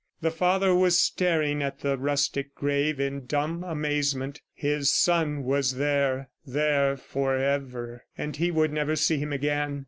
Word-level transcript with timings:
The 0.21 0.31
father 0.31 0.73
was 0.73 0.97
staring 0.97 1.61
at 1.61 1.81
the 1.81 1.95
rustic 1.95 2.55
grave 2.55 2.99
in 2.99 3.27
dumb 3.27 3.63
amazement. 3.63 4.41
His 4.51 4.91
son 4.91 5.43
was 5.43 5.75
there, 5.75 6.29
there 6.43 6.97
forever!... 6.97 8.05
and 8.17 8.35
he 8.35 8.49
would 8.49 8.73
never 8.73 8.95
see 8.95 9.17
him 9.19 9.31
again! 9.31 9.79